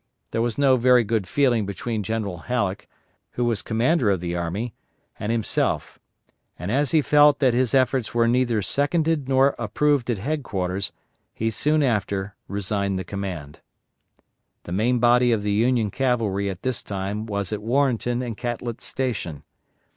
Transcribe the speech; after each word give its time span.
There 0.31 0.41
was 0.41 0.57
no 0.57 0.77
very 0.77 1.03
good 1.03 1.27
feeling 1.27 1.67
between 1.67 2.01
General 2.01 2.39
Halleck, 2.49 2.89
who 3.33 3.45
was 3.45 3.61
commander 3.61 4.09
of 4.09 4.19
the 4.19 4.35
army, 4.35 4.73
and 5.19 5.31
himself; 5.31 5.99
and 6.57 6.71
as 6.71 6.89
he 6.89 7.03
felt 7.03 7.37
that 7.37 7.53
his 7.53 7.75
efforts 7.75 8.11
were 8.11 8.27
neither 8.27 8.63
seconded 8.63 9.29
nor 9.29 9.53
approved 9.59 10.09
at 10.09 10.17
headquarters, 10.17 10.91
he 11.35 11.51
soon 11.51 11.83
after 11.83 12.33
resigned 12.47 12.97
the 12.97 13.03
command. 13.03 13.61
The 14.63 14.71
main 14.71 14.97
body 14.97 15.31
of 15.31 15.43
the 15.43 15.51
Union 15.51 15.91
cavalry 15.91 16.49
at 16.49 16.63
this 16.63 16.81
time 16.81 17.27
was 17.27 17.53
at 17.53 17.61
Warrenton 17.61 18.23
and 18.23 18.35
Catlett's 18.35 18.85
Station. 18.85 19.43